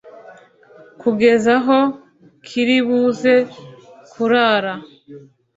Kugeza 1.01 1.51
aho 1.59 1.79
kiribuze 2.47 3.33
kurara 4.11 4.73